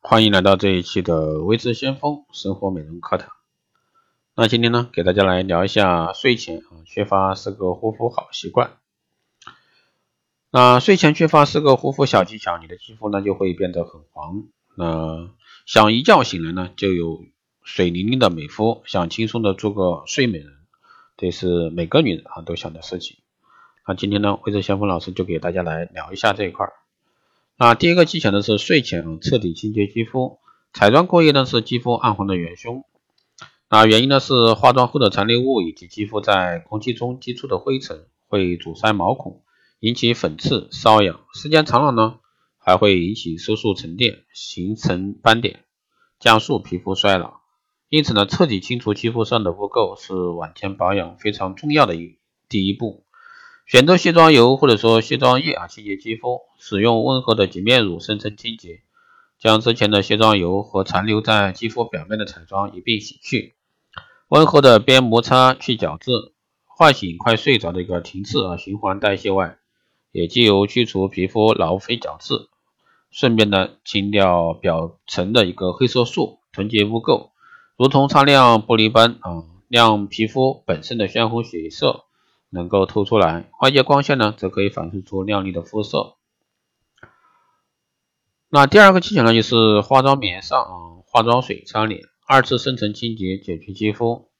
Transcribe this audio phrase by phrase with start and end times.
[0.00, 3.30] 欢迎来到这一期的微知先锋生活美容课堂。
[4.34, 8.78] 那今天呢，给大家来聊一下睡前啊缺乏四个护肤好习惯。
[10.50, 14.44] 那睡前缺乏四个护肤小技巧，你的肌肤呢就会变得很黄。
[14.76, 15.30] 那
[15.66, 17.24] 想一觉醒来呢，就有
[17.62, 20.54] 水灵灵的美肤，想轻松的做个睡美人，
[21.18, 23.18] 这是每个女人啊都想的事情。
[23.86, 26.72] 那今天呢，微智先锋老师就给大家来聊一下这一块儿。
[27.60, 30.38] 那第一个技巧呢是睡前彻底清洁肌肤，
[30.72, 32.84] 彩妆过夜呢是肌肤暗黄的元凶。
[33.68, 39.42] 那原因呢是化妆后的残留物以及肌肤在空气中积出的灰尘会阻塞毛孔，
[39.80, 42.20] 引起粉刺瘙痒，时间长了呢
[42.58, 45.64] 还会引起色素沉淀，形成斑点，
[46.20, 47.40] 加速皮肤衰老。
[47.88, 52.18] 因此呢，彻底清除肌肤上的污垢是晚间保养非常重要的一
[52.48, 53.04] 第一步。
[53.68, 58.80] 选择卸妆油或者说卸妆液啊，清洁肌肤，使用温和的洁面乳深层清洁，
[59.38, 63.56] 将之前的卸妆油和残留在肌肤表面的彩妆一并洗去，
[64.28, 66.10] 温和的边摩擦去角质，
[66.64, 69.58] 唤醒快睡着的一个停滞啊循环代谢外，
[70.12, 72.48] 也既有去除皮肤老废角质，
[73.10, 77.32] 顺便呢清掉表层的一个黑色素，囤积污垢，
[77.76, 82.06] 如同擦亮玻璃般啊，亮皮肤本身的鲜红血色。
[82.50, 86.16] 能够透出来，外界光线呢，则可以反射出亮丽的肤色。
[88.48, 90.72] 那第二个技巧呢，就是化妆棉上啊，
[91.06, 94.30] 化妆水擦脸，二次深层清洁，解决肌肤。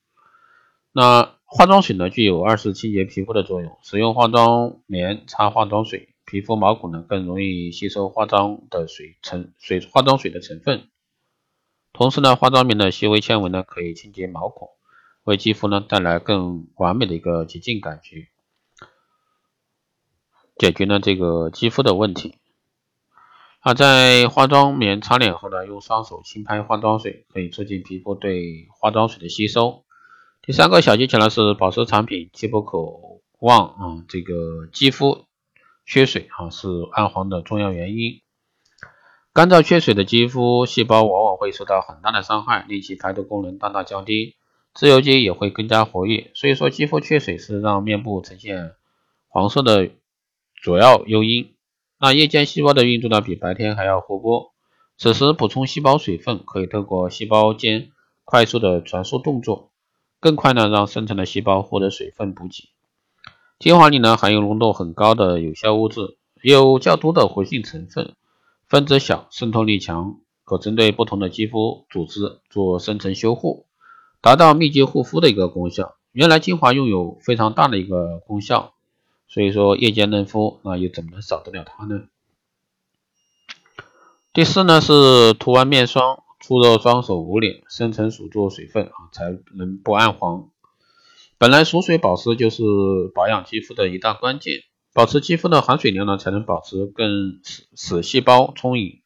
[0.93, 3.77] 那化妆水呢，具有二次清洁皮肤的作用。
[3.83, 10.89] 使用化妆棉擦化妆水，皮肤毛孔呢更容易吸收化妆的水成水化妆水的成分。
[11.93, 14.71] 同时呢，化妆棉的细微纤维呢，可以清洁毛孔。
[15.29, 18.29] 为肌肤呢带来更完美的一个洁净感觉，
[20.57, 22.39] 解决了这个肌肤的问题。
[23.61, 29.85] 啊，在化妆棉擦脸后呢，用双手轻拍化妆水，可以促进皮肤对化妆水的吸收。
[30.41, 32.79] 第三个小技巧呢是保湿产品既不可
[33.41, 35.27] 忘啊，这个肌肤
[35.85, 38.23] 缺水啊是暗黄的重要原因。
[39.35, 44.38] 干燥缺水的肌肤细胞往往会受到很大的伤害，令其排毒功能大大降低。
[44.75, 48.73] 自由基也会更加活跃，所以说肌肤缺水是让面部呈现
[49.29, 49.91] 黄色的
[50.63, 51.55] 主要诱因。
[52.01, 54.53] 那夜间细胞的运作呢，比白天还要活泼，
[54.97, 57.91] 此时补充细胞水分，可以透过细胞间
[58.25, 59.73] 快速的传输动作，
[60.21, 62.69] 更快呢让生产的细胞获得水分补给。
[63.59, 68.15] 精华里呢含有浓度很高的有效物质，有较多的活性成分，
[68.69, 73.68] 分子小，渗透力强，可针对不同的肌肤组织做深层修护。
[74.21, 75.97] 达到密集护肤的一个功效。
[76.13, 78.75] 原来精华拥有非常大的一个功效，
[79.29, 82.05] 所以说夜间嫩肤，那又怎么能少得了它呢？
[84.33, 89.25] 第四呢是涂完面霜，出热双手捂脸，深层锁住水分啊，才
[89.55, 90.49] 能不暗黄。
[91.39, 92.63] 本来锁水保湿就是
[93.15, 94.63] 保养肌肤的一大关键，
[94.93, 99.01] 保持肌肤的含水量呢，才能保持更使使细胞充盈，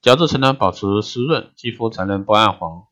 [0.00, 2.84] 角质层呢保持湿润，肌肤才能不暗黄。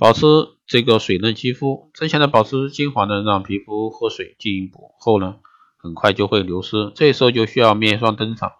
[0.00, 0.24] 保持
[0.66, 5.36] 这个水嫩肌肤，之前的保湿精华呢，让皮肤喝水进一步后呢，
[5.76, 6.90] 很快就会流失。
[6.94, 8.52] 这时候就需要面霜登场。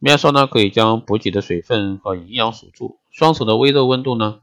[0.00, 2.98] 面霜呢，可以将补给的水分和营养锁住。
[3.12, 4.40] 双手的微热温度呢，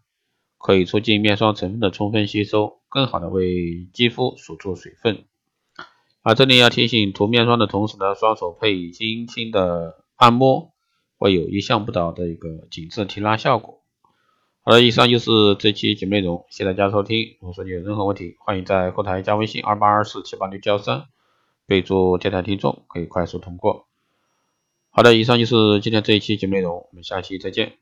[0.58, 5.25] 可以促进面霜成分的充分吸收，更好的为肌肤锁住水分。
[6.22, 10.72] 啊，这里要提醒，涂面霜的同时呢，双手配轻轻的按摩，
[11.18, 13.81] 会有意想不到的一个紧致提拉效果。
[14.63, 17.35] 好了，以上就是这期节目内容，谢谢大家收听。
[17.39, 21.05] 如果说你有任何问题，欢迎在后台加微信二八二四七八六幺三，
[21.66, 23.88] 备注电台听众，可以快速通过。
[24.91, 27.81] 好的，以上就是今天这一期节目内容，我们下期再见。